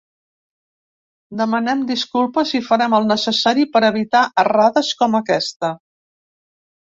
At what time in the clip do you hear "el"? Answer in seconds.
2.99-3.05